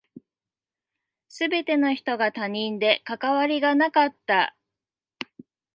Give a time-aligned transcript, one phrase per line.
[1.29, 4.55] 全ての人が他人で関わりがなかった。